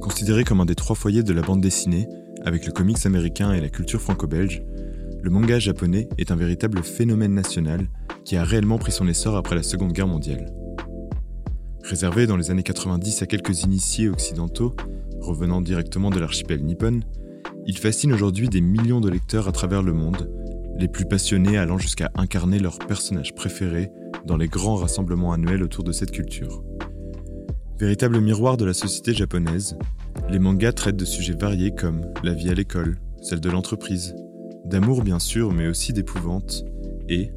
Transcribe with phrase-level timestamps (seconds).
[0.00, 2.08] Considéré comme un des trois foyers de la bande dessinée,
[2.44, 4.62] avec le comics américain et la culture franco-belge,
[5.22, 7.88] le manga japonais est un véritable phénomène national
[8.24, 10.50] qui a réellement pris son essor après la Seconde Guerre mondiale.
[11.88, 14.76] Réservé dans les années 90 à quelques initiés occidentaux,
[15.22, 17.00] revenant directement de l'archipel nippon,
[17.66, 20.30] il fascine aujourd'hui des millions de lecteurs à travers le monde,
[20.76, 23.90] les plus passionnés allant jusqu'à incarner leurs personnages préférés
[24.26, 26.62] dans les grands rassemblements annuels autour de cette culture.
[27.78, 29.78] Véritable miroir de la société japonaise,
[30.28, 34.14] les mangas traitent de sujets variés comme la vie à l'école, celle de l'entreprise,
[34.66, 36.66] d'amour bien sûr, mais aussi d'épouvante,
[37.08, 37.30] et,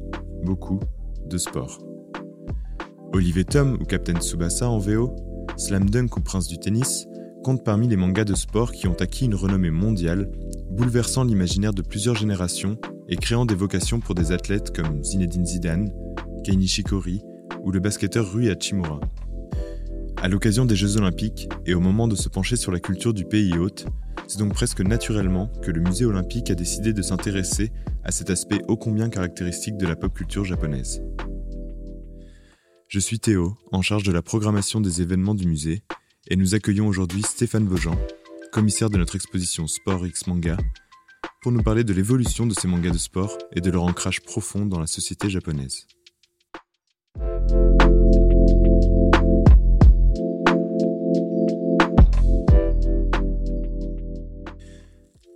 [0.44, 0.78] beaucoup,
[1.24, 1.78] de sport.
[3.14, 5.14] Olivier Tom ou Captain Tsubasa en VO,
[5.58, 7.06] Slam Dunk ou Prince du tennis
[7.44, 10.30] comptent parmi les mangas de sport qui ont acquis une renommée mondiale,
[10.70, 12.78] bouleversant l'imaginaire de plusieurs générations
[13.08, 15.92] et créant des vocations pour des athlètes comme Zinedine Zidane,
[16.42, 17.20] Kei Nishikori
[17.62, 19.00] ou le basketteur Rui Hachimura.
[20.22, 23.26] À l'occasion des Jeux Olympiques et au moment de se pencher sur la culture du
[23.26, 23.84] pays hôte,
[24.26, 27.72] c'est donc presque naturellement que le musée olympique a décidé de s'intéresser
[28.04, 31.02] à cet aspect ô combien caractéristique de la pop culture japonaise.
[32.92, 35.82] Je suis Théo, en charge de la programmation des événements du musée,
[36.28, 37.96] et nous accueillons aujourd'hui Stéphane Vaujean,
[38.52, 40.58] commissaire de notre exposition Sport X Manga,
[41.40, 44.66] pour nous parler de l'évolution de ces mangas de sport et de leur ancrage profond
[44.66, 45.86] dans la société japonaise.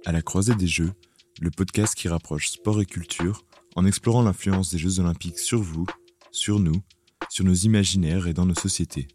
[0.04, 0.92] À la croisée des Jeux,
[1.40, 3.46] le podcast qui rapproche sport et culture
[3.76, 5.86] en explorant l'influence des Jeux olympiques sur vous,
[6.32, 6.82] sur nous,
[7.28, 9.08] sur nos imaginaires et dans nos sociétés.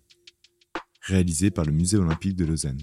[1.01, 2.81] Réalisé par le Musée olympique de Lausanne.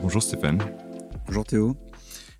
[0.00, 0.58] Bonjour Stéphane.
[1.26, 1.76] Bonjour Théo.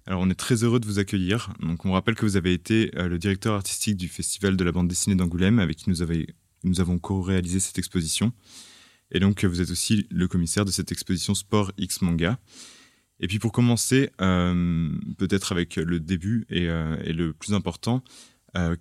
[0.07, 1.53] Alors on est très heureux de vous accueillir.
[1.61, 4.73] Donc on rappelle que vous avez été euh, le directeur artistique du Festival de la
[4.73, 6.05] bande dessinée d'Angoulême avec qui nous,
[6.65, 8.33] nous avons co-réalisé cette exposition.
[9.13, 12.39] Et donc vous êtes aussi le commissaire de cette exposition Sport X Manga.
[13.21, 18.03] Et puis pour commencer, euh, peut-être avec le début et, euh, le plus important,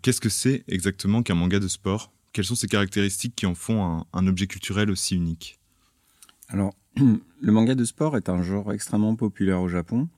[0.02, 2.12] qu'est-ce que c'est exactement qu'un manga de sport?
[2.34, 5.60] Quelles sont ses caractéristiques qui en font un, objet culturel aussi unique?
[6.50, 10.10] Alors, le manga de sport est un genre extrêmement populaire au Japon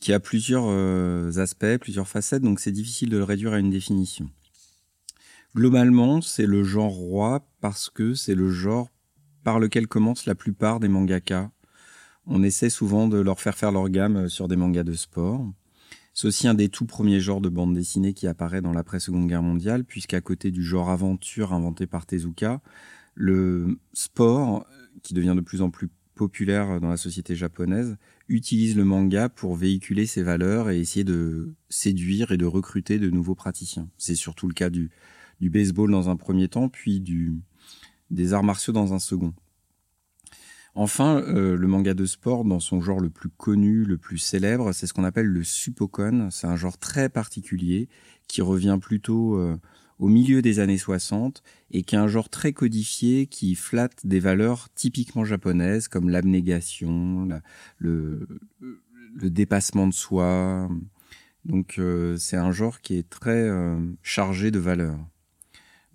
[0.00, 3.70] qui a plusieurs euh, aspects, plusieurs facettes, donc c'est difficile de le réduire à une
[3.70, 4.30] définition.
[5.54, 8.90] Globalement, c'est le genre roi parce que c'est le genre
[9.46, 11.52] par lequel commencent la plupart des mangaka.
[12.26, 15.48] On essaie souvent de leur faire faire leur gamme euh, sur des mangas de sport.
[16.14, 19.44] C'est aussi un des tout premiers genres de bande dessinée qui apparaît dans l'après-seconde guerre
[19.44, 22.60] mondiale, puisqu'à côté du genre aventure inventé par Tezuka,
[23.14, 24.66] le sport,
[25.04, 29.54] qui devient de plus en plus populaire dans la société japonaise, utilise le manga pour
[29.54, 33.88] véhiculer ses valeurs et essayer de séduire et de recruter de nouveaux praticiens.
[33.96, 34.90] C'est surtout le cas du,
[35.40, 37.38] du baseball dans un premier temps, puis du,
[38.10, 39.34] des arts martiaux dans un second.
[40.78, 44.72] Enfin, euh, le manga de sport, dans son genre le plus connu, le plus célèbre,
[44.72, 46.28] c'est ce qu'on appelle le suppokon.
[46.30, 47.88] C'est un genre très particulier
[48.28, 49.56] qui revient plutôt euh,
[49.98, 54.20] au milieu des années 60 et qui est un genre très codifié qui flatte des
[54.20, 57.26] valeurs typiquement japonaises comme l'abnégation,
[57.78, 58.26] le,
[59.14, 60.68] dépassement de soi.
[61.46, 63.48] Donc euh, c'est un genre qui est très
[64.02, 64.98] chargé de valeurs.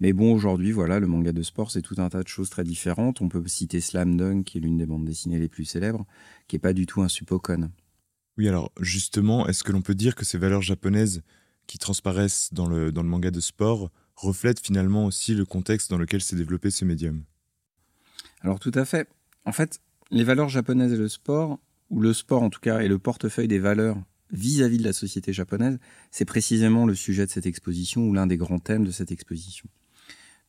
[0.01, 2.63] Mais bon, aujourd'hui, voilà, le manga de sport, c'est tout un tas de choses très
[2.63, 3.22] différentes.
[3.22, 6.07] On peut citer Slam Dunk, qui est l'une des bandes dessinées les plus célèbres,
[6.47, 7.69] qui est pas du tout un suppokon.
[8.35, 11.22] Oui, alors justement, est-ce que l'on peut dire que ces valeurs japonaises
[11.67, 16.00] qui transparaissent dans le, dans le manga de sport reflètent finalement aussi le contexte dans
[16.00, 17.23] lequel s'est développé ce médium?
[18.41, 19.07] Alors tout à fait.
[19.45, 21.59] En fait, les valeurs japonaises et le sport,
[21.92, 24.01] ou le sport en tout cas, et le portefeuille des valeurs
[24.31, 25.77] vis-à-vis de la société japonaise,
[26.09, 29.69] c'est précisément le sujet de cette exposition ou l'un des grands thèmes de cette exposition.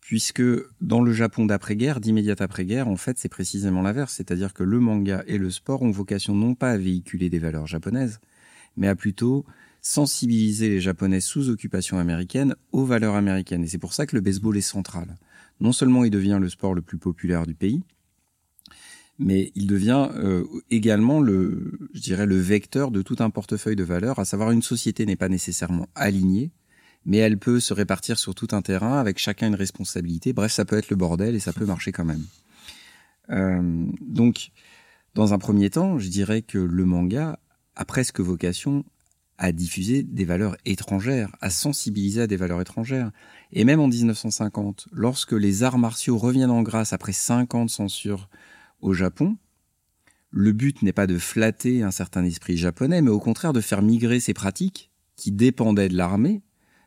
[0.03, 0.43] Puisque
[0.81, 5.23] dans le Japon d'après-guerre, d'immédiate après-guerre, en fait, c'est précisément l'inverse, c'est-à-dire que le manga
[5.29, 8.19] et le sport ont vocation non pas à véhiculer des valeurs japonaises,
[8.77, 9.47] mais à plutôt
[9.81, 13.63] sensibiliser les Japonais sous occupation américaine aux valeurs américaines.
[13.65, 15.17] Et c'est pour ça que le baseball est central.
[15.61, 17.83] Non seulement il devient le sport le plus populaire du pays,
[19.21, 23.85] mais il devient euh, également le, je dirais, le vecteur de tout un portefeuille de
[23.85, 26.51] valeurs, à savoir une société n'est pas nécessairement alignée,
[27.05, 30.33] mais elle peut se répartir sur tout un terrain avec chacun une responsabilité.
[30.33, 32.25] Bref, ça peut être le bordel et ça peut marcher quand même.
[33.31, 34.51] Euh, donc,
[35.15, 37.39] Dans un premier temps, je dirais que le manga
[37.77, 38.85] a presque vocation
[39.37, 43.11] à diffuser des valeurs étrangères, à sensibiliser à des valeurs étrangères.
[43.53, 47.71] Et même en 1950, lorsque les arts martiaux reviennent en grâce après 5 ans de
[47.71, 48.29] censure
[48.81, 49.37] au Japon,
[50.31, 53.83] le but n'est pas de flatter un certain esprit japonais, mais au contraire de faire
[53.83, 56.41] migrer ces pratiques, qui dépendaient de l'armée,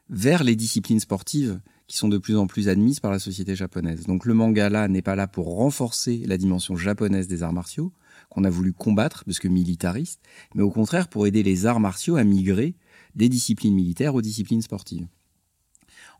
[0.10, 4.06] vers les disciplines sportives qui sont de plus en plus admises par la société japonaise.
[4.06, 7.94] Donc le manga là n'est pas là pour renforcer la dimension japonaise des arts martiaux,
[8.30, 10.22] qu'on a voulu combattre parce que militariste,
[10.56, 12.76] mais au contraire pour aider les arts martiaux à migrer
[13.16, 15.08] des disciplines militaires aux disciplines sportives.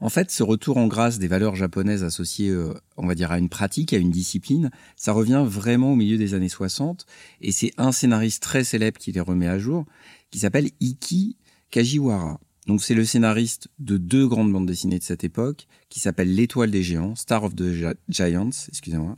[0.02, 3.40] En fait, ce retour en grâce des valeurs japonaises associées, euh, on va dire, à
[3.40, 7.06] une pratique, à une discipline, ça revient vraiment au milieu des années 60,
[7.42, 9.86] et c'est un scénariste très célèbre qui les remet à jour,
[10.32, 11.38] qui s'appelle Iki
[11.72, 12.40] Kajiwara.
[12.66, 16.72] Donc c'est le scénariste de deux grandes bandes dessinées de cette époque, qui s'appellent L'étoile
[16.72, 19.18] des géants, Star of the Giants, excusez-moi,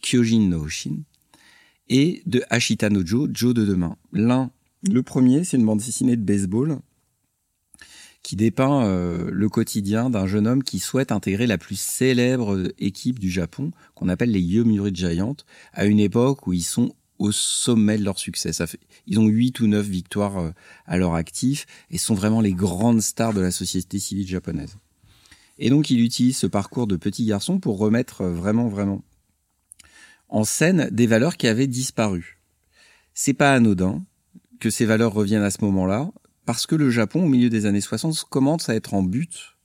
[0.00, 1.02] Kyojin no Shin,
[1.88, 3.96] et de Ashita no Joe, Joe de demain.
[4.12, 4.50] L'un,
[4.82, 6.78] le premier, c'est une bande dessinée de baseball
[8.22, 13.18] qui dépeint euh, le quotidien d'un jeune homme qui souhaite intégrer la plus célèbre équipe
[13.18, 15.36] du Japon, qu'on appelle les Yomiuri Giants,
[15.72, 18.50] à une époque où ils sont au sommet de leur succès.
[19.06, 20.50] Ils ont huit ou neuf victoires euh,
[20.86, 24.76] à leur actif et sont vraiment les grandes stars de la société civile japonaise.
[25.58, 29.02] Et donc il utilise ce parcours de petit garçon pour remettre euh, vraiment vraiment
[30.28, 32.38] en scène des valeurs qui avaient disparu.
[33.14, 34.04] C'est pas anodin
[34.60, 36.10] que ces valeurs reviennent à ce moment-là
[36.44, 39.56] parce que le Japon au milieu des années 60 commence à être en but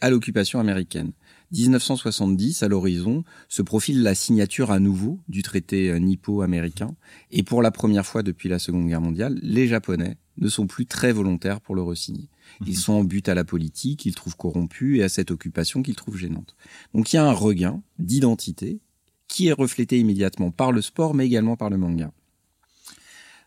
[0.00, 1.12] à l'occupation américaine.
[1.52, 6.94] 1970, à l'horizon, se profile la signature à nouveau du traité euh, nippo-américain,
[7.30, 10.86] et pour la première fois depuis la Seconde Guerre mondiale, les Japonais ne sont plus
[10.86, 12.28] très volontaires pour le re-signer.
[12.62, 12.74] Ils mhm.
[12.74, 16.16] sont en but à la politique, qu'ils trouvent corrompue et à cette occupation qu'ils trouvent
[16.16, 16.56] gênante.
[16.94, 18.80] Donc il y a un regain d'identité
[19.28, 22.12] qui est reflété immédiatement par le sport, mais également par le manga.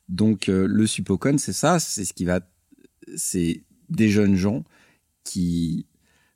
[0.09, 2.41] Donc euh, le Suppokon, c'est ça, c'est ce qui va,
[3.15, 4.63] c'est des jeunes gens
[5.23, 5.87] qui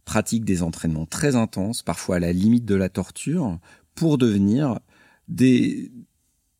[0.09, 3.59] pratiquent des entraînements très intenses, parfois à la limite de la torture,
[3.93, 4.79] pour devenir
[5.27, 5.91] des,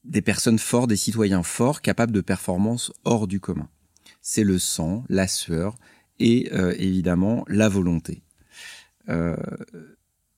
[0.04, 3.68] des personnes fortes, des citoyens forts, capables de performances hors du commun.
[4.22, 5.74] C'est le sang, la sueur
[6.20, 8.22] et euh, évidemment la volonté.
[9.10, 9.36] Euh,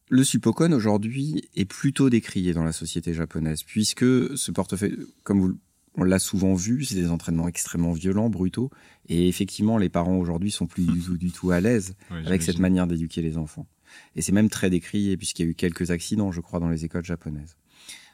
[0.08, 5.58] le Suppokon aujourd'hui est plutôt décrié dans la société japonaise, puisque ce portefeuille, comme vous
[5.96, 8.70] on l'a souvent vu, c'est des entraînements extrêmement violents, brutaux.
[9.10, 11.96] Et effectivement, les parents aujourd'hui sont plus du tout, du tout à l'aise
[12.26, 13.68] avec cette manière d'éduquer les enfants.
[14.16, 16.86] Et c'est même très décrié puisqu'il y a eu quelques accidents, je crois, dans les
[16.86, 17.58] écoles japonaises.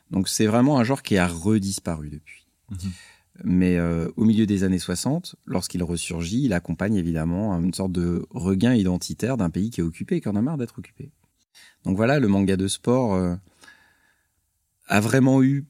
[0.10, 2.48] Donc c'est vraiment un genre qui a redisparu depuis.
[2.72, 2.92] Mhm.
[3.44, 8.26] Mais euh, au milieu des années 60, lorsqu'il ressurgit, il accompagne évidemment une sorte de
[8.32, 11.12] regain identitaire d'un pays qui est occupé et qui en a marre d'être occupé.
[11.84, 13.36] Donc voilà, le manga de sport euh,
[14.88, 15.66] a vraiment eu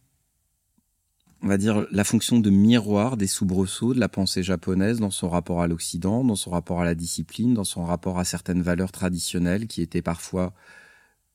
[1.47, 5.29] on va dire, la fonction de miroir des soubresauts de la pensée japonaise dans son
[5.29, 8.91] rapport à l'Occident, dans son rapport à la discipline, dans son rapport à certaines valeurs
[8.91, 10.53] traditionnelles qui étaient parfois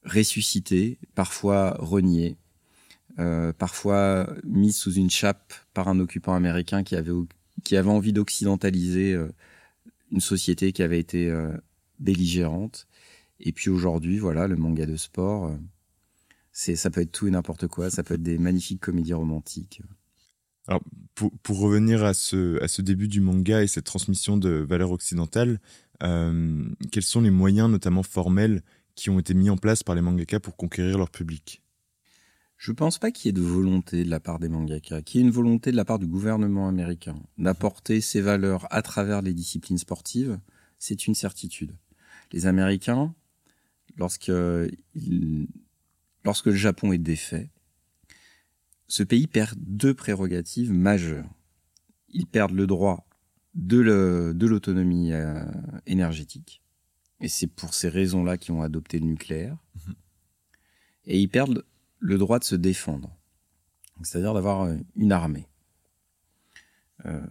[0.05, 2.37] ressuscitées, parfois reniées,
[3.21, 7.13] euh, parfois mises sous une chape par un occupant américain qui avait,
[7.65, 9.33] qui avait envie d'occidentaliser euh,
[10.11, 11.57] une société qui avait été euh,
[12.01, 12.87] belligérante.
[13.41, 15.57] Et puis aujourd'hui, voilà, le manga de sport
[16.53, 17.91] c'est ça peut être tout et n'importe quoi.
[17.91, 19.81] Ça peut être des magnifiques comédies romantiques.
[21.15, 25.61] Pour, revenir à ce, début du manga et cette transmission de valeurs occidentales,
[26.03, 28.63] euh, quels sont les moyens, notamment formels,
[28.95, 31.63] qui ont été mis en place par les mangaka pour conquérir leur public?
[32.57, 35.25] Je pense pas qu'il y ait de volonté de la part des mangaka, qu'il y
[35.25, 39.35] ait une volonté de la part du gouvernement américain d'apporter ces valeurs à travers les
[39.35, 40.39] disciplines sportives.
[40.79, 41.73] C'est une certitude.
[42.31, 43.15] Les Américains,
[43.97, 44.31] lorsque
[46.25, 47.51] lorsque le Japon est défait,
[48.93, 51.31] ce pays perd deux prérogatives majeures.
[52.11, 53.07] Ils perdent le droit
[53.55, 53.81] de
[54.47, 55.47] l'autonomie euh,
[55.87, 56.63] énergétique,
[57.19, 59.95] et c'est pour ces raisons-là qu'ils ont adopté le nucléaire, mhm.
[61.07, 61.65] et ils perdent
[62.01, 63.17] le droit de se défendre,
[64.03, 65.49] c'est-à-dire d'avoir euh, une armée.
[67.07, 67.25] Euh,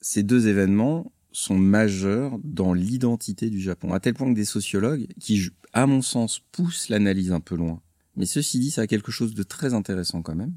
[0.00, 5.08] ces deux événements sont majeurs dans l'identité du Japon, à tel point que des sociologues,
[5.20, 7.82] qui, à mon sens, poussent l'analyse un peu loin,
[8.20, 10.54] mais ceci dit, ça a quelque chose de très intéressant quand même.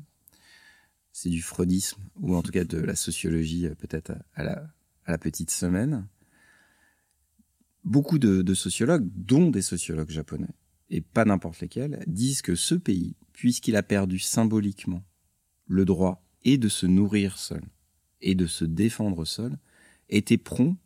[1.13, 4.67] C'est du freudisme, ou en tout cas de la sociologie euh, peut-être à la,
[5.05, 6.05] à la petite semaine.
[7.85, 10.53] Beaucoup de, de sociologues, dont des sociologues japonais,
[10.89, 15.05] et pas n'importe lesquels, disent que ce pays, puisqu'il a perdu symboliquement
[15.65, 17.63] le droit et de se nourrir seul,
[18.19, 19.57] et de se défendre seul,
[20.09, 20.77] était prompt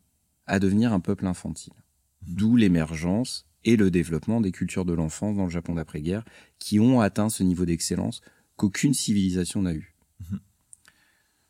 [0.46, 1.74] à devenir un peuple infantile.
[2.22, 6.24] D'où l'émergence et le développement des cultures de l'enfance dans le Japon d'après-guerre,
[6.58, 8.22] qui ont atteint ce niveau d'excellence
[8.56, 9.94] qu'aucune civilisation n'a eu.
[10.22, 10.40] Mhm.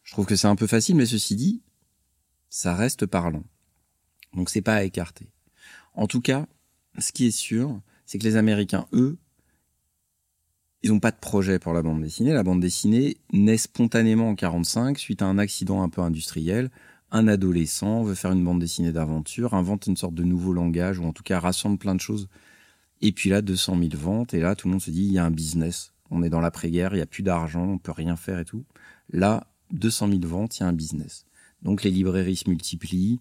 [0.03, 1.61] Je trouve que c'est un peu facile, mais ceci dit,
[2.49, 3.43] ça reste parlant.
[4.33, 5.29] Donc c'est pas à écarter.
[5.93, 6.47] En tout cas,
[6.97, 9.19] ce qui est sûr, c'est que les Américains, eux,
[10.81, 12.33] ils n'ont pas de projet pour la bande dessinée.
[12.33, 16.71] La bande dessinée naît spontanément en 45 suite à un accident un peu industriel.
[17.11, 21.05] Un adolescent veut faire une bande dessinée d'aventure, invente une sorte de nouveau langage ou
[21.05, 22.27] en tout cas rassemble plein de choses.
[23.01, 25.17] Et puis là, 200 000 ventes et là, tout le monde se dit il y
[25.17, 25.93] a un business.
[26.09, 28.65] On est dans l'après-guerre, il y a plus d'argent, on peut rien faire et tout.
[29.11, 31.25] Là, 200 000 ventes, il y a un business.
[31.61, 33.19] Donc les librairies se multiplient,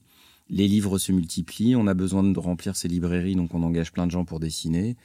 [0.49, 4.07] les livres se multiplient, on a besoin de remplir ces librairies, donc on engage plein
[4.07, 4.97] de gens pour dessiner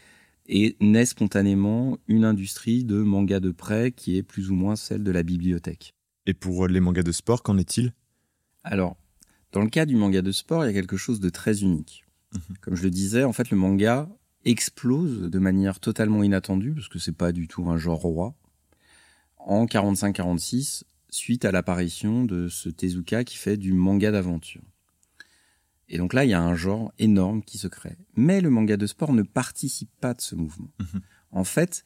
[0.48, 5.04] et naît spontanément une industrie de manga de prêt qui est plus ou moins celle
[5.04, 5.94] de la bibliothèque.
[6.26, 7.94] Et pour les mangas de sport, qu'en est-il?
[8.64, 8.98] Alors,
[9.52, 12.06] dans le cas du manga de sport, il y a quelque chose de très unique.
[12.34, 12.58] Mhm.
[12.62, 14.08] Comme je le disais, en fait, le manga
[14.46, 18.36] explose de manière totalement inattendue, parce que c'est pas du tout un genre roi,
[19.38, 24.62] en 45-46, suite à l'apparition de ce Tezuka qui fait du manga d'aventure.
[25.90, 27.98] Et donc là, il y a un genre énorme qui se crée.
[28.16, 30.72] Mais le manga de sport ne participe pas de ce mouvement.
[30.80, 31.02] Mhm.
[31.32, 31.84] En fait,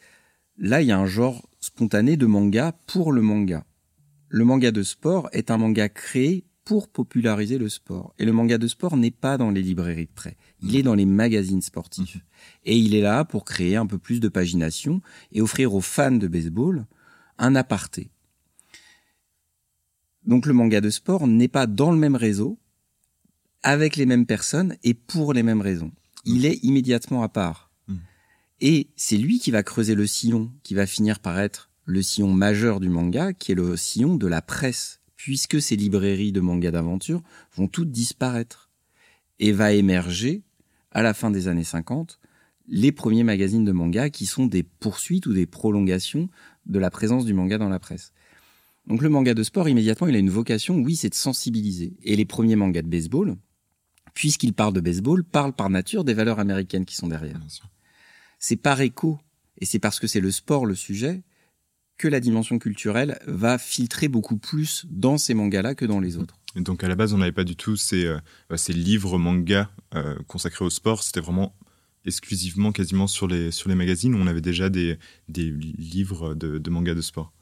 [0.58, 3.65] là, il y a un genre spontané de manga pour le manga.
[4.29, 8.13] Le manga de sport est un manga créé pour populariser le sport.
[8.17, 10.36] Et le manga de sport n'est pas dans les librairies de prêt.
[10.63, 12.15] Il est dans les magazines sportifs.
[12.15, 12.22] Mhm.
[12.65, 16.12] Et il est là pour créer un peu plus de pagination et offrir aux fans
[16.12, 16.86] de baseball
[17.38, 18.10] un aparté.
[20.25, 22.57] Donc le manga de sport n'est pas dans le même réseau,
[23.62, 25.91] avec les mêmes personnes et pour les mêmes raisons.
[26.25, 26.45] Il mmh.
[26.45, 27.72] est immédiatement à part.
[27.88, 27.95] Mmh.
[28.62, 32.31] Et c'est lui qui va creuser le sillon, qui va finir par être le sillon
[32.31, 36.70] majeur du manga, qui est le sillon de la presse, puisque ces librairies de manga
[36.70, 37.24] d'aventure
[37.55, 38.70] vont toutes disparaître.
[39.39, 40.44] Et va émerger,
[40.91, 42.20] à la fin des années 50,
[42.67, 46.29] les premiers magazines de manga qui sont des poursuites ou des prolongations
[46.67, 48.13] de la présence du manga dans la presse.
[48.86, 51.98] Donc le manga de sport, immédiatement, il a une vocation, oui, c'est de sensibiliser.
[52.03, 53.36] Et les premiers mangas de baseball,
[54.13, 57.41] puisqu'il parle de baseball, parle par nature des valeurs américaines qui sont derrière.
[58.38, 59.17] C'est par écho,
[59.58, 61.24] et c'est parce que c'est le sport le sujet,
[61.98, 66.38] que la dimension culturelle va filtrer beaucoup plus dans ces mangas-là que dans les autres.
[66.56, 68.18] Et donc à la base, on n'avait pas du tout ces, euh,
[68.50, 71.04] bah, ces livres mangas euh, consacrés au sport.
[71.04, 71.56] C'était vraiment
[72.06, 74.16] exclusivement, quasiment sur les, sur les magazines.
[74.16, 74.98] Où on avait déjà des,
[75.30, 77.34] des livres de, de mangas de sport.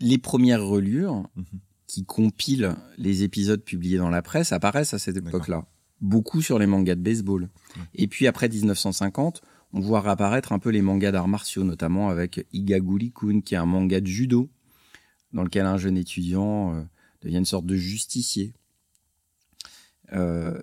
[0.00, 1.44] Les premières relures, mhm
[1.88, 5.66] qui compilent les épisodes publiés dans la presse apparaissent à cette époque-là.
[6.00, 7.48] Beaucoup sur les mangas de baseball.
[7.94, 12.46] Et puis après 1950, on voit réapparaître un peu les mangas d'arts martiaux, notamment avec
[12.52, 14.48] Igaguri-kun, qui est un manga de judo,
[15.32, 16.82] dans lequel un jeune étudiant euh,
[17.22, 18.54] devient une sorte de justicier.
[20.12, 20.58] Euh,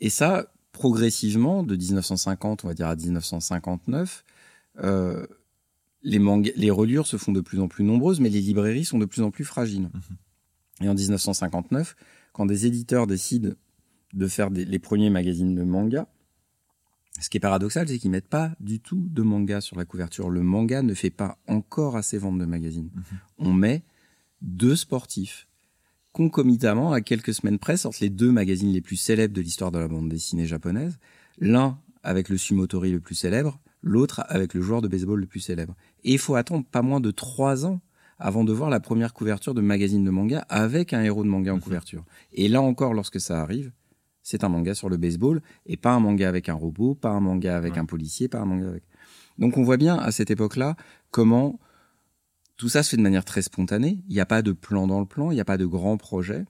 [0.00, 4.24] et ça, progressivement, de 1950, on va dire à 1959,
[4.82, 5.26] euh,
[6.02, 6.18] les,
[6.56, 9.22] les reliures se font de plus en plus nombreuses, mais les librairies sont de plus
[9.22, 9.90] en plus fragiles.
[9.92, 10.82] Mhm.
[10.82, 11.96] Et en 1959,
[12.32, 13.50] quand des éditeurs décident
[14.12, 16.06] de faire les premiers magazines de manga,
[17.18, 20.30] ce qui est paradoxal, c'est qu'ils mettent pas du tout de manga sur la couverture.
[20.30, 22.90] Le manga ne fait pas encore assez vendre de magazines.
[22.94, 23.02] Mhm.
[23.38, 23.82] On met
[24.42, 25.48] deux sportifs.
[26.12, 29.78] Concomitamment, à quelques semaines près, sortent les deux magazines les plus célèbres de l'histoire de
[29.78, 30.98] la bande dessinée japonaise.
[31.38, 35.40] L'un avec le sumotori le plus célèbre, l'autre avec le joueur de baseball le plus
[35.40, 35.74] célèbre.
[36.04, 37.80] Et il faut attendre pas moins de trois ans
[38.18, 41.52] avant de voir la première couverture de magazine de manga avec un héros de manga
[41.52, 41.62] en mhm.
[41.62, 42.04] couverture.
[42.32, 43.72] Et là encore, lorsque ça arrive,
[44.22, 47.20] c'est un manga sur le baseball et pas un manga avec un robot, pas un
[47.20, 48.84] manga avec un policier, pas un manga avec.
[49.38, 50.76] Donc on voit bien à cette époque-là
[51.10, 51.58] comment
[52.56, 54.04] tout ça se fait de manière très spontanée.
[54.08, 55.96] Il n'y a pas de plan dans le plan, il n'y a pas de grand
[55.96, 56.44] projet.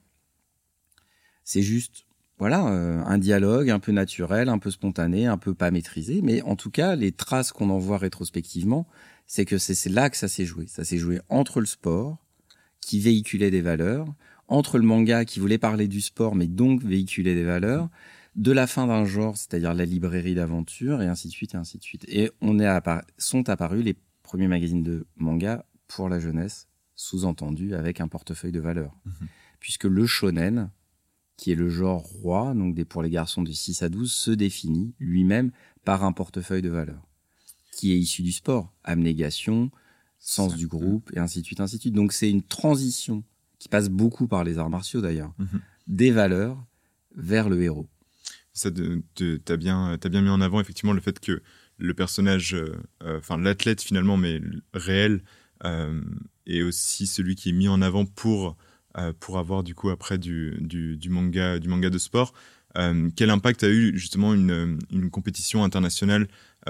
[1.45, 2.05] C'est juste,
[2.37, 6.21] voilà, euh, un dialogue un peu naturel, un peu spontané, un peu pas maîtrisé.
[6.21, 8.87] Mais en tout cas, les traces qu'on en voit rétrospectivement,
[9.25, 10.67] c'est que c'est là que ça s'est joué.
[10.67, 12.17] Ça s'est joué entre le sport,
[12.81, 14.13] qui véhiculait des valeurs,
[14.51, 17.89] entre le manga qui voulait parler du sport, mais donc véhiculait des valeurs,
[18.35, 21.77] de la fin d'un genre, c'est-à-dire la librairie d'aventure, et ainsi de suite, et ainsi
[21.77, 22.03] de suite.
[22.09, 22.67] Et on est
[23.17, 28.59] sont apparus les premiers magazines de manga pour la jeunesse, sous-entendu avec un portefeuille de
[28.59, 28.93] valeurs.
[29.05, 29.27] Mhm.
[29.61, 30.69] Puisque le shonen,
[31.37, 34.31] qui est le genre roi, donc des, pour les garçons de 6 à 12, se
[34.31, 35.51] définit lui-même
[35.85, 37.07] par un portefeuille de valeurs
[37.71, 38.73] qui est issu du sport.
[38.83, 39.71] Abnégation,
[40.19, 41.93] sens du groupe, et ainsi de suite, ainsi de suite.
[41.93, 43.23] Donc c'est une transition
[43.61, 45.61] qui passe beaucoup par les arts martiaux d'ailleurs, mhm.
[45.85, 46.57] des valeurs
[47.15, 47.87] vers le héros.
[48.53, 48.71] Ça,
[49.45, 51.43] t'as bien, as bien mis en avant effectivement le fait que
[51.77, 54.41] le personnage, euh, euh, enfin l'athlète finalement, mais
[54.73, 55.21] réel,
[55.63, 56.01] euh,
[56.47, 58.57] est aussi celui qui est mis en avant pour
[59.21, 62.33] pour avoir du coup après du, du, du manga du manga de sport.
[63.15, 66.27] quel impact a eu justement une, une compétition internationale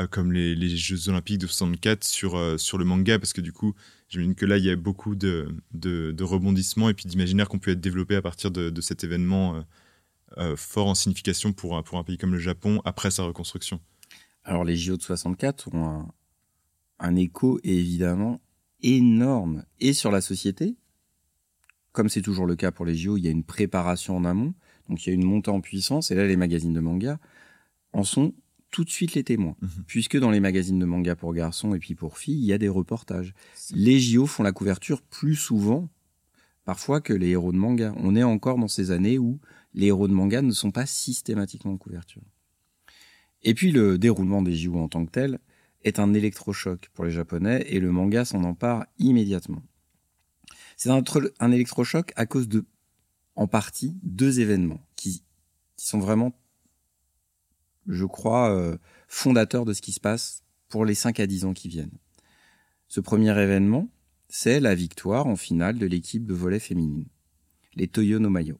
[0.09, 3.73] comme les, Jeux Olympiques de 64 sur, sur le manga Parce que du coup,
[4.09, 7.59] j'imagine que là, il y a beaucoup de, de, rebondissements et puis d'imaginaires qui ont
[7.59, 9.65] pu être développés à partir de, de cet événement
[10.55, 13.79] fort en signification pour, pour un pays comme le Japon après sa reconstruction.
[14.43, 16.13] Alors les JO de 64 ont un,
[17.01, 18.39] un écho évidemment
[18.81, 20.75] énorme et sur la société.
[21.91, 24.53] Comme c'est toujours le cas pour les JO, il y a une préparation en amont,
[24.87, 27.19] donc il y a une montée en puissance, et là les magazines de manga
[27.91, 28.33] en sont
[28.71, 29.83] tout de suite les témoins, mhm.
[29.85, 32.57] puisque dans les magazines de manga pour garçons et puis pour filles, il y a
[32.57, 33.33] des reportages.
[33.73, 35.89] Les JO font la couverture plus souvent,
[36.65, 37.93] parfois, que les héros de manga.
[37.97, 39.39] On est encore dans ces années où
[39.73, 42.23] les héros de manga ne sont pas systématiquement en couverture.
[43.43, 45.39] Et puis le déroulement des JO en tant que tel
[45.83, 49.63] est un électrochoc pour les Japonais et le manga s'en empare immédiatement.
[50.77, 51.03] C'est un,
[51.39, 52.65] un, électrochoc à cause de,
[53.35, 55.23] en partie, deux événements qui,
[55.75, 56.33] qui sont vraiment,
[57.87, 61.53] je crois, euh, fondateurs de ce qui se passe pour les 5 à 10 ans
[61.53, 61.97] qui viennent.
[62.87, 63.89] Ce premier événement,
[64.29, 67.07] c'est la victoire en finale de l'équipe de volet féminine,
[67.75, 68.59] les Toyo no Mayo.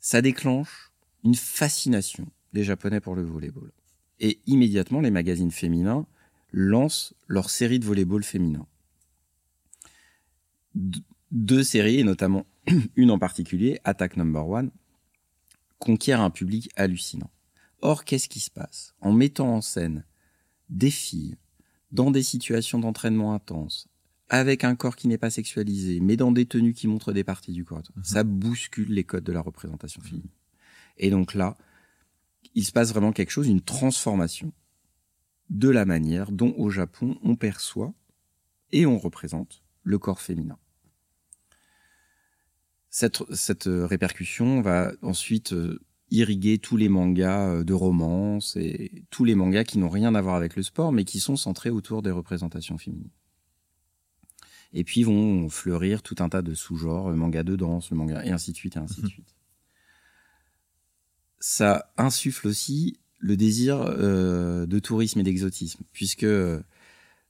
[0.00, 0.92] Ça déclenche
[1.24, 3.72] une fascination des Japonais pour le volleyball.
[4.20, 6.06] Et immédiatement, les magazines féminins
[6.52, 8.66] lancent leur série de volleyball féminin.
[11.32, 12.46] deux séries, et notamment
[12.96, 14.70] une en particulier, Attack Number One,
[15.78, 17.30] conquiert un public hallucinant.
[17.82, 18.94] Or, qu'est-ce qui se passe?
[19.00, 20.04] En mettant en scène
[20.68, 21.36] des filles
[21.92, 23.88] dans des situations d'entraînement intenses,
[24.28, 27.52] avec un corps qui n'est pas sexualisé, mais dans des tenues qui montrent des parties
[27.52, 28.04] du corps, mhm.
[28.04, 30.30] ça bouscule les codes de la représentation féminine.
[30.98, 31.56] Et donc là,
[32.54, 34.52] il se passe vraiment quelque chose, une transformation
[35.50, 37.94] de la manière dont au Japon on perçoit
[38.72, 40.58] et on représente le corps féminin.
[42.98, 49.24] Cette, cette répercussion va ensuite euh, irriguer tous les mangas euh, de romance et tous
[49.24, 52.00] les mangas qui n'ont rien à voir avec le sport mais qui sont centrés autour
[52.00, 53.10] des représentations féminines.
[54.72, 58.24] Et puis vont fleurir tout un tas de sous-genres, le manga de danse, le manga
[58.24, 59.12] et ainsi de suite et ainsi de mhm.
[59.12, 59.36] suite
[61.38, 66.62] ça insuffle aussi le désir euh, de tourisme et d'exotisme, puisque euh,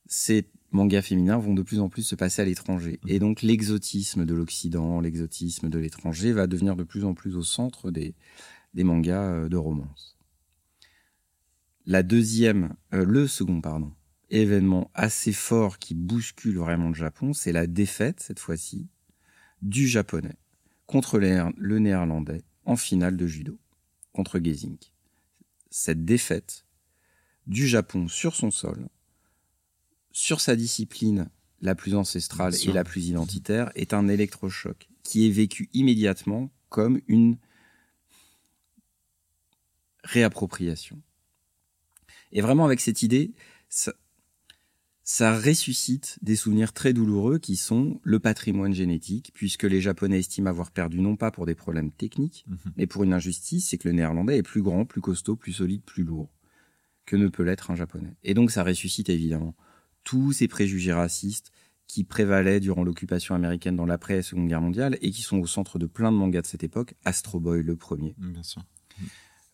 [0.06, 3.00] ces mangas féminins vont de plus en plus se passer à l'étranger.
[3.02, 3.08] Mmh.
[3.08, 7.42] Et donc l'exotisme de l'Occident, l'exotisme de l'étranger va devenir de plus en plus au
[7.42, 8.14] centre des,
[8.74, 10.16] des mangas euh, de romance.
[11.86, 13.92] La deuxième, le second, pardon,
[14.30, 18.88] événement assez fort qui bouscule vraiment le Japon, c'est la défaite, cette fois-ci,
[19.62, 20.36] du japonais
[20.86, 23.58] contre le néerlandais en finale de judo
[24.12, 24.78] contre Gazing.
[25.70, 26.64] Cette défaite
[27.46, 28.88] du Japon sur son sol,
[30.16, 31.28] sur sa discipline
[31.60, 37.02] la plus ancestrale et la plus identitaire, est un électrochoc qui est vécu immédiatement comme
[37.06, 37.36] une
[40.04, 41.02] réappropriation.
[42.32, 43.34] Et vraiment avec cette idée,
[43.68, 43.92] ça,
[45.02, 50.48] ça ressuscite des souvenirs très douloureux qui sont le patrimoine génétique, puisque les Japonais estiment
[50.48, 52.72] avoir perdu non pas pour des problèmes techniques, mhm.
[52.78, 55.82] mais pour une injustice, c'est que le néerlandais est plus grand, plus costaud, plus solide,
[55.82, 56.30] plus lourd
[57.04, 58.16] que ne peut l'être un japonais.
[58.24, 59.54] Et donc ça ressuscite évidemment
[60.06, 61.50] tous ces préjugés racistes
[61.88, 65.86] qui prévalaient durant l'occupation américaine dans l'après-seconde guerre mondiale et qui sont au centre de
[65.86, 68.62] plein de mangas de cette époque, Astro Boy le premier, Bien sûr.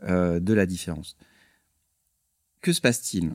[0.05, 1.17] Euh, de la différence.
[2.61, 3.35] Que se passe-t-il?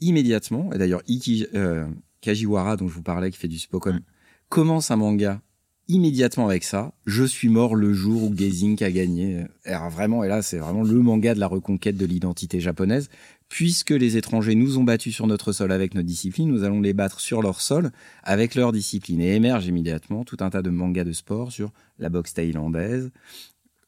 [0.00, 1.86] Immédiatement, et d'ailleurs Iki euh,
[2.22, 4.00] Kajiwara dont je vous parlais qui fait du Spokon
[4.48, 5.42] commence un manga
[5.88, 6.92] immédiatement avec ça.
[7.04, 9.44] Je suis mort le jour où Gazing a gagné.
[9.64, 13.10] Alors vraiment, et là c'est vraiment le manga de la reconquête de l'identité japonaise.
[13.48, 16.92] Puisque les étrangers nous ont battus sur notre sol avec nos disciplines, nous allons les
[16.92, 19.20] battre sur leur sol avec leur discipline.
[19.20, 23.10] Et émerge immédiatement tout un tas de mangas de sport sur la boxe thaïlandaise,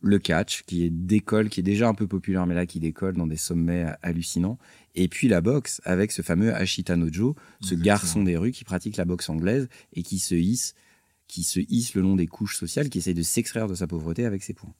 [0.00, 3.16] le catch, qui est d'école, qui est déjà un peu populaire, mais là qui décolle
[3.16, 4.58] dans des sommets hallucinants.
[4.94, 8.96] Et puis la boxe avec ce fameux Ashita Nojo, ce garçon des rues qui pratique
[8.96, 10.74] la boxe anglaise et qui se hisse,
[11.26, 14.24] qui se hisse le long des couches sociales, qui essaye de s'extraire de sa pauvreté
[14.24, 14.74] avec ses points.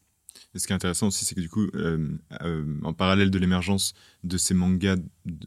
[0.54, 3.38] Et ce qui est intéressant aussi, c'est que du coup, euh, euh, en parallèle de
[3.38, 4.96] l'émergence de ces mangas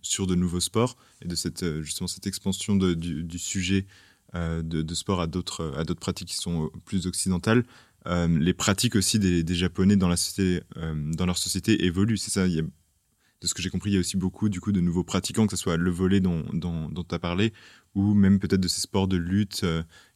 [0.02, 3.88] sur de nouveaux sports et de cette euh, justement cette expansion du, sujet
[4.34, 7.66] de, sport à d'autres à d'autres pratiques qui sont plus occidentales,
[8.06, 12.18] les pratiques aussi des, Japonais dans, la société, dans leur société évoluent.
[12.18, 14.80] C'est ça, de ce que j'ai compris, il y a aussi beaucoup du coup, de
[14.80, 17.52] nouveaux pratiquants, que ce soit le volet dont, dont tu as parlé,
[17.94, 19.66] ou même peut-être de ces sports de lutte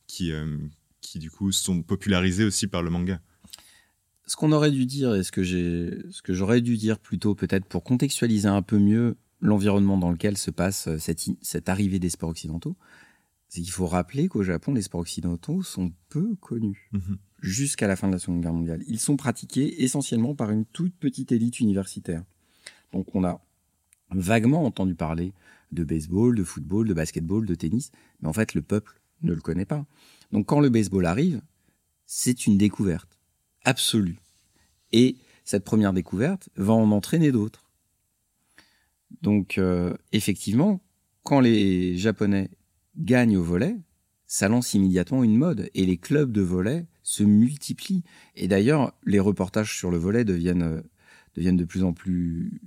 [0.08, 0.32] qui,
[1.02, 3.20] qui du coup sont popularisés aussi par le manga.
[4.28, 7.36] Ce qu'on aurait dû dire, et ce que, j'ai, ce que j'aurais dû dire plutôt
[7.36, 12.10] peut-être pour contextualiser un peu mieux l'environnement dans lequel se passe cette, cette arrivée des
[12.10, 12.76] sports occidentaux,
[13.48, 16.90] c'est qu'il faut rappeler qu'au Japon, les sports occidentaux sont peu connus.
[16.92, 17.18] Mhm.
[17.42, 18.84] jusqu'à la fin de la Seconde Guerre mondiale.
[18.88, 22.24] Ils sont pratiqués essentiellement par une toute petite élite universitaire.
[22.92, 23.40] Donc on a
[24.10, 25.32] vaguement entendu parler
[25.72, 29.42] de baseball, de football, de basketball, de tennis, mais en fait le peuple ne le
[29.42, 29.86] connaît pas.
[30.32, 31.42] Donc quand le baseball arrive,
[32.06, 33.15] c'est une découverte
[33.66, 34.20] absolue.
[34.92, 37.66] Et cette première découverte va en entraîner d'autres.
[39.22, 40.82] Donc euh, effectivement,
[41.24, 42.50] quand les Japonais
[42.98, 43.76] gagnent au volet,
[44.28, 48.04] ça lance immédiatement une mode et les clubs de volet se multiplient.
[48.36, 50.82] Et d'ailleurs, les reportages sur le volet deviennent, euh,
[51.36, 52.62] deviennent de plus en plus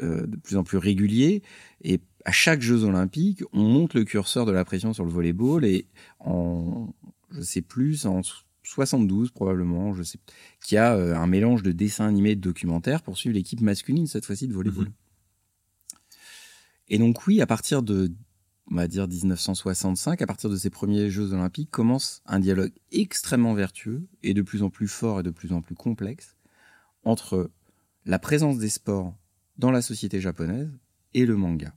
[0.00, 1.42] euh, de plus en plus réguliers
[1.82, 5.64] et à chaque Jeux Olympiques, on monte le curseur de la pression sur le volleyball
[5.64, 5.86] et
[6.20, 6.94] en
[7.32, 8.06] je sais plus
[8.68, 10.18] 72 probablement, je sais,
[10.62, 14.06] qui a euh, un mélange de dessins animés et de documentaires pour suivre l'équipe masculine
[14.06, 14.86] cette fois-ci de volleyball.
[14.86, 14.92] Mhm.
[16.88, 18.12] Et donc oui, à partir de
[18.70, 23.54] on va dire 1965, à partir de ces premiers Jeux olympiques, commence un dialogue extrêmement
[23.54, 26.36] vertueux et de plus en plus fort et de plus en plus complexe
[27.04, 27.50] entre
[28.04, 29.14] la présence des sports
[29.56, 30.70] dans la société japonaise
[31.14, 31.74] et le manga.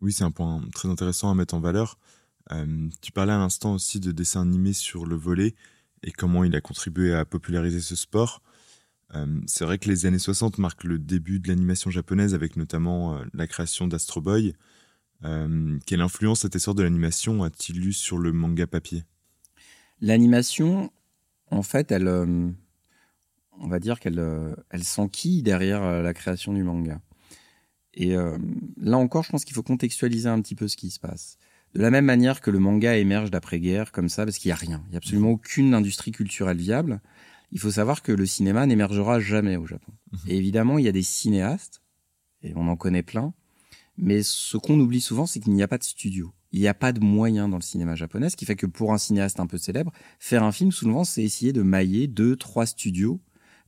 [0.00, 1.98] Oui, c'est un point très intéressant à mettre en valeur.
[2.52, 5.54] Euh, tu parlais à l'instant aussi de dessins animés sur le volet
[6.04, 8.42] et comment il a contribué à populariser ce sport.
[9.14, 13.16] Euh, c'est vrai que les années 60 marquent le début de l'animation japonaise avec notamment
[13.16, 14.54] euh, la création d'Astro Boy.
[15.86, 19.04] quelle influence cet essor de l'animation a-t-il eu sur le manga papier?
[20.00, 20.92] L'animation,
[21.50, 27.00] en fait, elle, on va dire qu'elle elle s'enquille derrière la création du manga.
[27.94, 28.14] Et
[28.76, 31.38] là encore, je pense qu'il faut contextualiser un petit peu ce qui se passe.
[31.74, 34.56] De la même manière que le manga émerge d'après-guerre, comme ça, parce qu'il n'y a
[34.56, 34.82] rien.
[34.86, 37.00] Il n'y a absolument aucune industrie culturelle viable.
[37.50, 39.92] Il faut savoir que le cinéma n'émergera jamais au Japon.
[40.12, 40.18] Mhm.
[40.28, 41.82] Et évidemment, il y a des cinéastes,
[42.42, 43.34] et on en connaît plein,
[43.96, 46.32] mais ce qu'on oublie souvent, c'est qu'il n'y a pas de studio.
[46.52, 48.92] Il n'y a pas de moyens dans le cinéma japonais, ce qui fait que pour
[48.92, 52.66] un cinéaste un peu célèbre, faire un film, souvent, c'est essayer de mailler deux, trois
[52.66, 53.20] studios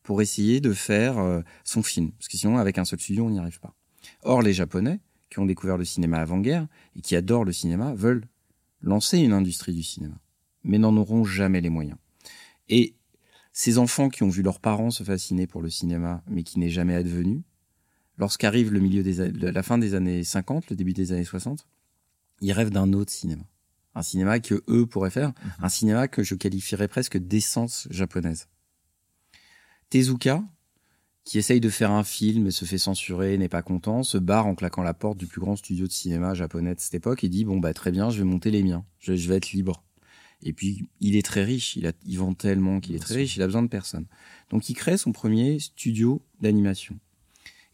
[0.05, 2.12] pour essayer de faire euh, son film.
[2.12, 3.75] Parce que sinon, avec un seul studio, on n'y arrive pas.
[4.23, 5.01] Or, les Japonais,
[5.37, 8.25] qui ont découvert le cinéma avant-guerre et qui adorent le cinéma veulent
[8.81, 10.18] lancer une industrie du cinéma,
[10.64, 11.99] mais n'en auront jamais les moyens.
[12.70, 12.94] Et
[13.53, 16.70] ces enfants qui ont vu leurs parents se fasciner pour le cinéma, mais qui n'est
[16.70, 17.42] jamais advenu,
[18.16, 21.66] lorsqu'arrive le milieu des la fin des années 50, le début des années 60,
[22.40, 23.44] ils rêvent d'un autre cinéma.
[23.94, 25.51] Un cinéma que eux pourraient faire, mhm.
[25.64, 28.49] un cinéma que je qualifierais presque d'essence japonaise.
[29.90, 30.42] Tezuka,
[31.26, 34.46] qui essaye de faire un film et se fait censurer, n'est pas content, se barre
[34.46, 37.28] en claquant la porte du plus grand studio de cinéma japonais de cette époque et
[37.28, 39.82] dit bon bah très bien, je vais monter les miens, je, vais être libre.
[40.44, 43.34] Et puis il est très riche, il, a, il vend tellement qu'il est très riche,
[43.34, 44.06] il a besoin de personne.
[44.50, 46.96] Donc il crée son premier studio d'animation.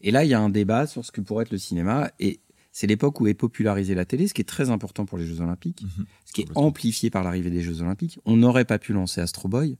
[0.01, 2.39] Et là il y a un débat sur ce que pourrait être le cinéma et
[2.71, 5.41] c'est l'époque où est popularisée la télé, ce qui est très important pour les Jeux
[5.41, 6.05] Olympiques, mhm.
[6.25, 8.19] ce qui est amplifié par l'arrivée des Jeux Olympiques.
[8.25, 9.77] On n'aurait pas pu lancer Astro Boy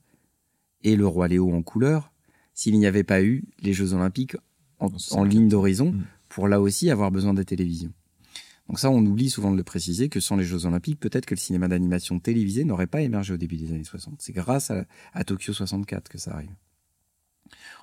[0.84, 2.13] et le Roi Léo en couleur
[2.54, 4.36] s'il n'y avait pas eu les Jeux Olympiques
[4.78, 6.04] en, ligne d'horizon mm.
[6.28, 7.92] pour là aussi avoir besoin des télévisions.
[8.68, 11.34] Donc ça, on oublie souvent de le préciser que sans les Jeux Olympiques, peut-être que
[11.34, 14.14] le cinéma d'animation télévisé n'aurait pas émergé au début des années 60.
[14.20, 16.54] C'est grâce à, Tokyo 64 que ça arrive.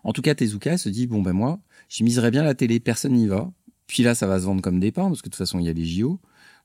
[0.04, 3.14] En tout cas, Tezuka se dit, bon ben moi, j'y miserais bien la télé, personne
[3.14, 3.52] n'y va.
[3.86, 5.66] Puis là, ça va se vendre comme des pains, parce que de toute façon, il
[5.66, 6.20] y a les JO.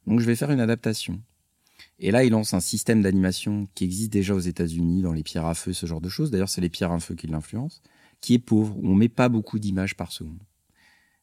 [0.07, 1.21] Donc je vais faire une adaptation.
[1.99, 5.47] Et là, il lance un système d'animation qui existe déjà aux États-Unis, dans les pierres
[5.47, 6.31] à feu, ce genre de choses.
[6.31, 7.81] D'ailleurs, c'est les pierres à feu qui l'influencent
[8.27, 10.43] qui est pauvre, où on met pas beaucoup d'images par seconde.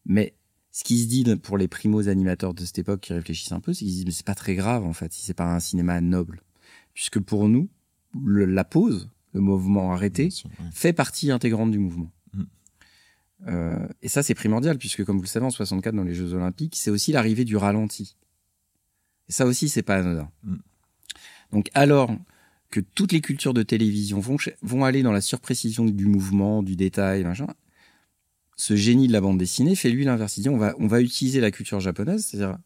[0.05, 0.35] Mais
[0.71, 3.73] ce qui se dit pour les primos animateurs de cette époque qui réfléchissent un peu,
[3.73, 5.99] c'est qu'ils disent mais c'est pas très grave en fait si c'est pas un cinéma
[5.99, 6.41] noble,
[6.93, 7.67] puisque pour nous
[8.23, 10.29] la pause, le mouvement arrêté,
[10.71, 12.09] fait partie intégrante du mouvement.
[12.31, 12.43] Mm.
[13.47, 16.33] Euh, et ça c'est primordial puisque comme vous le savez en 64 dans les Jeux
[16.33, 18.15] Olympiques, c'est aussi l'arrivée du ralenti.
[19.27, 20.31] Et ça aussi c'est pas anodin.
[20.43, 20.55] Mm.
[21.51, 22.15] Donc alors
[22.73, 27.23] que toutes les cultures de télévision vont, aller dans la surprécision du mouvement, du détail,
[27.23, 27.45] machin.
[28.55, 30.39] Ce génie de la bande dessinée fait lui l'inverse.
[30.47, 32.57] On va, on va utiliser la culture japonaise, c'est-à-dire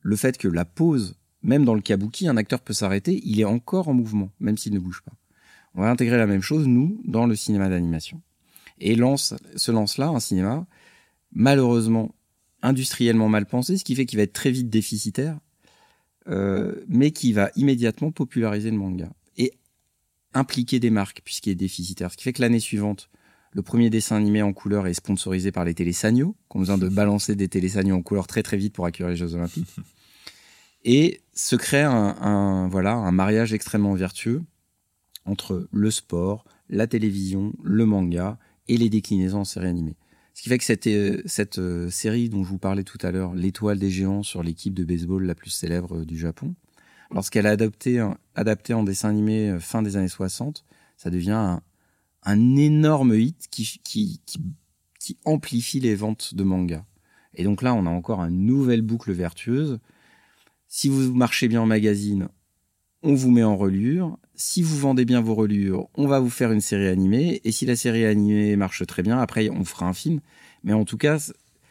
[0.00, 3.44] le fait que la pause, même dans le kabuki, un acteur peut s'arrêter, il est
[3.44, 5.12] encore en mouvement, même s'il ne bouge pas.
[5.74, 8.22] On va intégrer la même chose, nous, dans le cinéma d'animation.
[8.78, 10.66] Et lance, se lance là un cinéma,
[11.30, 12.14] malheureusement,
[12.62, 15.38] industriellement mal pensé, ce qui fait qu'il va être très vite déficitaire,
[16.30, 19.52] euh, mais qui va immédiatement populariser le manga et
[20.34, 22.12] impliquer des marques puisqu'il est déficitaire.
[22.12, 23.10] Ce qui fait que l'année suivante,
[23.52, 26.78] le premier dessin animé en couleur est sponsorisé par les télé Sanyo, qui ont besoin
[26.78, 29.68] de balancer des télé Sanyo en couleur très très vite pour accueillir les Jeux Olympiques.
[30.84, 34.42] Et se crée un, voilà, un mariage extrêmement vertueux
[35.26, 39.96] entre le sport, la télévision, le manga et les déclinaisons en série animée.
[40.40, 41.22] Ce qui fait que cette, euh,
[41.58, 44.84] euh, série dont je vous parlais tout à l'heure, l'étoile des géants sur l'équipe de
[44.84, 46.54] baseball la plus célèbre euh, du Japon,
[47.10, 48.02] lorsqu'elle est adaptée,
[48.34, 50.64] adaptée en dessin animé fin des années 60,
[50.96, 51.58] ça devient
[52.22, 54.22] un, énorme hit qui
[55.26, 56.86] amplifie les ventes de manga.
[57.34, 59.78] Et donc là, on a encore une nouvelle boucle vertueuse.
[60.68, 62.30] Si vous marchez bien en magazine,
[63.02, 64.18] on vous met en relure.
[64.34, 67.40] Si vous vendez bien vos relures, on va vous faire une série animée.
[67.44, 70.20] Et si la série animée marche très bien, après, on fera un film.
[70.64, 71.18] Mais en tout cas,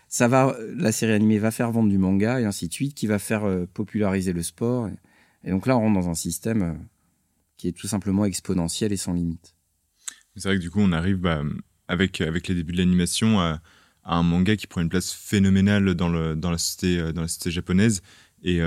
[0.07, 3.07] ça va, la série animée va faire vendre du manga et ainsi de suite, qui
[3.07, 4.89] va faire euh, populariser le sport.
[5.43, 6.73] Et, donc là, on rentre dans un système euh,
[7.57, 9.55] qui est tout simplement exponentiel et sans limite.
[10.35, 11.43] C'est vrai que du coup, on arrive bah,
[11.87, 13.61] avec, avec les débuts de l'animation à,
[14.05, 17.27] un manga qui prend une place phénoménale dans, le, dans, la, société, euh, dans la
[17.27, 18.01] société japonaise.
[18.43, 18.61] Et,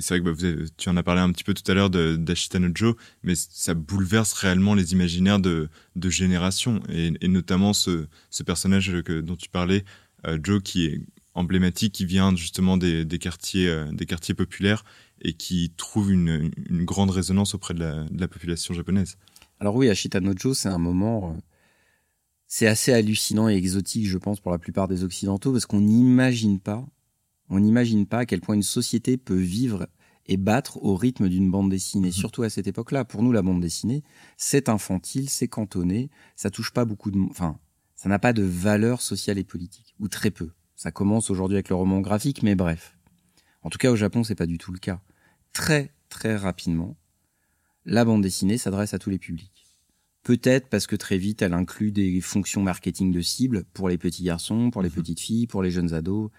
[0.00, 2.58] c'est vrai que bah, tu en as parlé un petit peu tout à l'heure d'Ashita
[2.58, 5.68] no Joe, mais ça bouleverse réellement les imaginaires de,
[6.04, 6.80] générations.
[6.88, 8.06] Et, notamment ce,
[8.44, 9.84] personnage dont tu parlais,
[10.26, 11.00] euh, Joe qui est
[11.34, 14.84] emblématique, qui vient justement des, quartiers, euh, des quartiers populaires
[15.22, 16.50] et qui trouve une,
[16.84, 19.16] grande résonance auprès de la, population japonaise.
[19.60, 21.40] Alors oui, Ashita no Joe, c'est un moment, euh,
[22.46, 26.60] c'est assez hallucinant et exotique, je pense, pour la plupart des Occidentaux, parce qu'on n'imagine
[26.60, 26.86] pas,
[27.50, 29.88] on n'imagine pas à quel point une société peut vivre
[30.26, 32.08] et battre au rythme d'une bande dessinée.
[32.08, 32.12] Mhm.
[32.12, 34.04] Surtout à cette époque-là, pour nous, la bande dessinée,
[34.36, 37.58] c'est infantile, c'est cantonné, ça touche pas beaucoup de, enfin,
[37.96, 40.50] ça n'a pas de valeur sociale et politique, ou très peu.
[40.76, 42.96] Ça commence aujourd'hui avec le roman graphique, mais bref.
[43.62, 45.00] En tout cas, au Japon, c'est pas du tout le cas.
[45.52, 46.96] Très, très rapidement,
[47.84, 49.66] la bande dessinée s'adresse à tous les publics.
[50.22, 54.24] Peut-être parce que très vite, elle inclut des fonctions marketing de cible pour les petits
[54.24, 54.94] garçons, pour les mhm.
[54.94, 56.30] petites filles, pour les jeunes ados.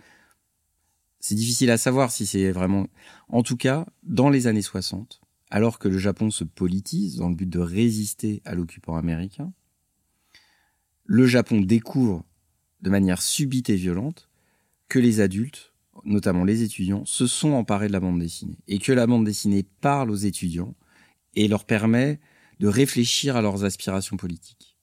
[1.19, 2.87] C'est difficile à savoir si c'est vraiment...
[3.27, 7.35] En tout cas, dans les années 60, alors que le Japon se politise dans le
[7.35, 9.51] but de résister à l'occupant américain,
[11.05, 12.23] le Japon découvre
[12.81, 14.29] de manière subite et violente
[14.87, 15.73] que les adultes,
[16.05, 19.63] notamment les étudiants, se sont emparés de la bande dessinée et que la bande dessinée
[19.81, 20.75] parle aux étudiants
[21.35, 22.19] et leur permet
[22.59, 24.77] de réfléchir à leurs aspirations politiques.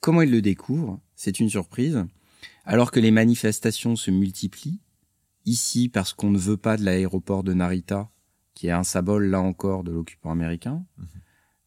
[0.00, 2.04] Comment ils le découvrent C'est une surprise.
[2.64, 4.80] Alors que les manifestations se multiplient,
[5.46, 8.10] ici parce qu'on ne veut pas de l'aéroport de Narita,
[8.54, 11.06] qui est un symbole là encore de l'occupant américain, mhm.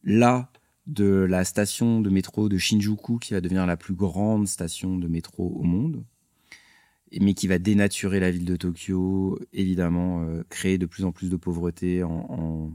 [0.04, 0.52] là
[0.88, 5.08] de la station de métro de Shinjuku qui va devenir la plus grande station de
[5.08, 6.04] métro au monde,
[7.22, 11.30] mais qui va dénaturer la ville de Tokyo, évidemment euh, créer de plus en plus
[11.30, 12.72] de pauvreté en,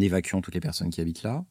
[0.00, 1.44] évacuant toutes les personnes qui habitent là.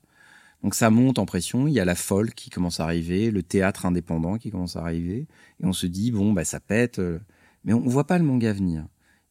[0.63, 3.43] Donc ça monte en pression, il y a la folle qui commence à arriver, le
[3.43, 5.28] théâtre indépendant qui commence à arriver,
[5.62, 7.19] et on se dit, bon, bah, ça pète, euh,
[7.63, 8.86] mais on, voit pas le manga venir.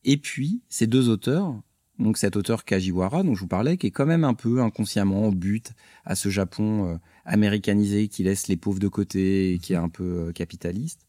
[0.05, 1.61] Et puis, ces deux auteurs,
[1.99, 5.27] donc cet auteur Kajiwara dont je vous parlais, qui est quand même un peu inconsciemment
[5.27, 5.73] en but
[6.05, 9.89] à ce Japon euh, américanisé qui laisse les pauvres de côté et qui est un
[9.89, 11.07] peu euh, capitaliste.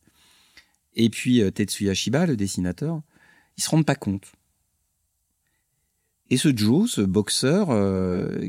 [0.95, 3.01] Et puis euh, Tetsuya Shiba, le dessinateur,
[3.57, 4.33] ils se rendent pas compte.
[6.29, 7.67] Et ce Joe, ce boxeur,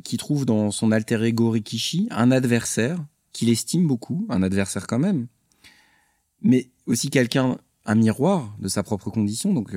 [0.03, 5.01] qui trouve dans son alter ego Rikishi un adversaire qu'il estime beaucoup, un adversaire quand
[5.01, 5.27] même,
[6.43, 9.75] mais aussi quelqu'un, un miroir de sa propre condition, donc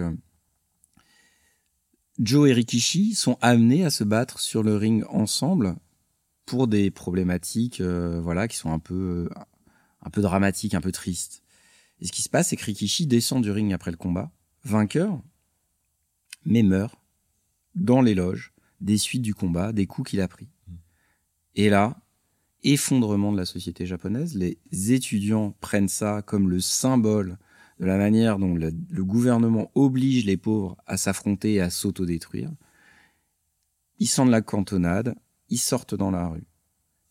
[2.19, 5.75] Joe et Rikishi sont amenés à se battre sur le ring ensemble
[6.45, 9.29] pour des problématiques euh, voilà qui sont un peu
[10.01, 11.43] un peu dramatiques, un peu tristes.
[11.99, 14.31] Et ce qui se passe c'est que Rikishi descend du ring après le combat,
[14.63, 15.21] vainqueur,
[16.45, 16.95] mais meurt
[17.73, 20.47] dans les loges des suites du combat, des coups qu'il a pris.
[21.55, 21.97] Et là,
[22.63, 24.59] effondrement de la société japonaise, les
[24.91, 27.37] étudiants prennent ça comme le symbole
[27.79, 28.71] de la manière dont le,
[29.03, 32.51] gouvernement oblige les pauvres à s'affronter et à s'autodétruire.
[33.99, 35.15] Ils sentent la cantonade,
[35.49, 36.43] ils sortent dans la rue.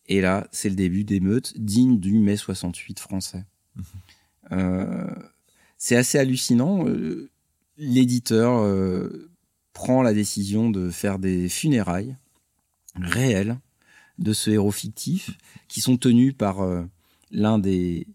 [0.07, 3.44] Et là, c'est le début d'émeutes dignes du mai 68 français.
[3.77, 3.83] Mmh.
[4.53, 5.14] Euh,
[5.79, 6.87] c'est assez hallucinant.
[6.87, 7.31] Euh,
[7.79, 9.31] l'éditeur euh,
[9.72, 12.16] prend la décision de faire des funérailles
[12.96, 13.59] réelles
[14.18, 15.31] de ce héros fictif
[15.68, 16.61] qui sont tenus par
[17.33, 18.07] l'un des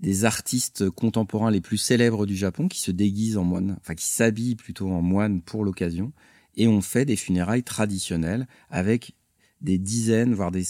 [0.00, 4.04] des artistes contemporains les plus célèbres du Japon qui se déguisent en moine, enfin qui
[4.04, 6.12] s'habillent plutôt en moine pour l'occasion,
[6.56, 9.14] et on fait des funérailles traditionnelles avec
[9.60, 10.64] des dizaines, voire des...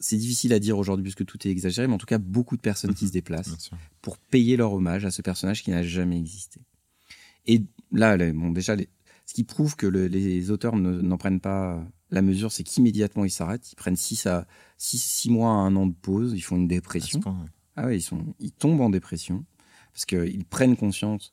[0.00, 2.62] C'est difficile à dire aujourd'hui puisque tout est exagéré, mais en tout cas beaucoup de
[2.62, 3.70] personnes qui se déplacent
[4.02, 6.60] pour payer leur hommage à ce personnage qui n'a jamais existé.
[7.46, 8.76] Et là, bon, déjà,
[9.26, 13.72] ce qui prouve que les auteurs n'en prennent pas la mesure, c'est qu'immédiatement ils s'arrêtent,
[13.72, 14.46] ils prennent 6 à
[14.78, 17.20] 6, mois à un an de pause, ils font une dépression.
[17.76, 19.44] Ah oui, ils, sont, ils tombent en dépression
[19.92, 21.32] parce qu'ils prennent conscience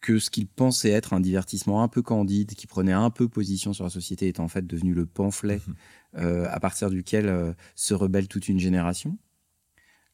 [0.00, 3.72] que ce qu'ils pensaient être un divertissement un peu candide, qui prenait un peu position
[3.72, 5.74] sur la société, est en fait devenu le pamphlet mhm.
[6.18, 9.18] euh, à partir duquel euh, se rebelle toute une génération.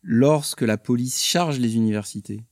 [0.03, 2.42] Lorsque la police charge les universités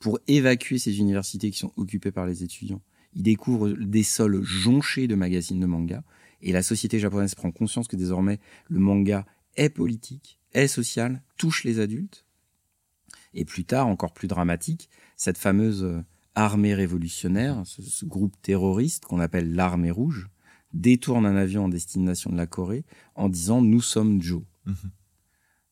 [0.00, 2.82] pour évacuer ces universités qui sont occupées par les étudiants,
[3.14, 6.02] Ils découvrent des sols jonchés de magazines de manga.
[6.42, 9.24] Et la société japonaise prend conscience que désormais le manga
[9.56, 12.25] est politique, est social, touche les adultes.
[13.36, 16.02] Et plus tard, encore plus dramatique, cette fameuse euh,
[16.34, 20.28] armée révolutionnaire, ce, groupe terroriste qu'on appelle l'armée rouge,
[20.72, 24.42] détourne un avion en destination de la Corée en disant nous sommes Joe.
[24.64, 24.90] Mhm.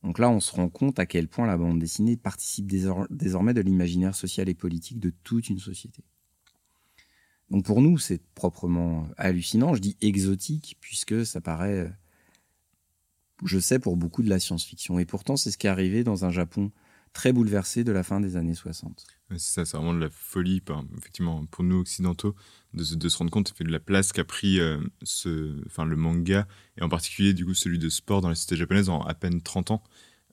[0.03, 3.63] Donc là, on se rend compte à quel point la bande dessinée participe désormais de
[3.63, 6.05] l'imaginaire social et politique de toute une société.
[7.51, 9.75] Donc pour nous, c'est proprement hallucinant.
[9.75, 11.91] Je dis exotique puisque ça paraît,
[13.47, 14.99] je sais, pour beaucoup de la science-fiction.
[14.99, 16.71] Et pourtant, c'est ce qui est arrivé dans un Japon
[17.15, 19.07] très bouleversé de la fin des années 60.
[19.31, 20.61] c'est ça, c'est vraiment de la folie,
[20.99, 22.35] effectivement, pour nous occidentaux,
[22.75, 26.47] de, se rendre compte de la place qu'a pris euh, ce, enfin, le manga,
[26.77, 29.41] et en particulier du coup celui de sport dans la société japonaise en à peine
[29.41, 29.83] 30 ans.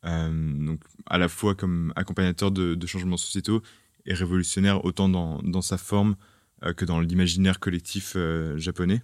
[0.03, 3.61] Euh, donc à la fois comme accompagnateur de, changements sociétaux
[4.07, 6.15] et révolutionnaire autant dans, sa forme
[6.63, 8.17] euh, que dans l'imaginaire collectif
[8.55, 9.03] japonais.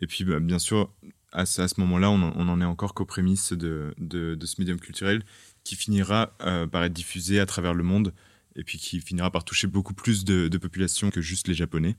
[0.00, 0.90] Et puis bah, bien sûr,
[1.32, 5.22] à, ce moment-là, on, n'en est encore qu'aux prémices de, ce médium culturel
[5.64, 6.36] qui finira
[6.70, 8.12] par être diffusé à travers le monde
[8.56, 11.96] et puis qui finira par toucher beaucoup plus de, de populations que juste les Japonais.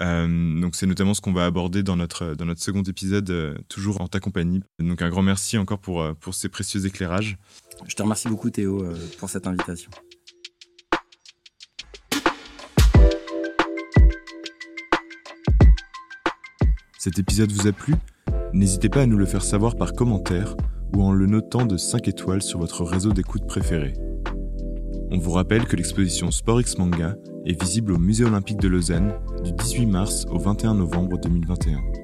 [0.00, 3.54] Euh, donc c'est notamment ce qu'on va aborder dans notre, dans notre second épisode, euh,
[3.68, 4.62] toujours en ta compagnie.
[4.78, 7.36] Donc un grand merci encore pour, euh, pour ces précieux éclairages.
[7.86, 8.86] Je te remercie beaucoup Théo
[9.18, 9.90] pour cette invitation.
[16.98, 17.94] Cet épisode vous a plu?
[18.52, 20.54] N'hésitez pas à nous le faire savoir par commentaire
[20.94, 23.94] ou en le notant de 5 étoiles sur votre réseau d'écoute préféré.
[25.10, 29.12] On vous rappelle que l'exposition Sport X Manga est visible au Musée olympique de Lausanne
[29.44, 32.01] du 18 mars au 21 novembre 2021.